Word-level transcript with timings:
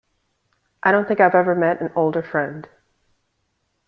I 0.81 0.91
don't 0.91 1.07
think 1.07 1.19
I've 1.19 1.35
ever 1.35 1.53
met 1.53 1.79
an 1.79 1.91
older 1.95 2.23
friend. 2.23 2.67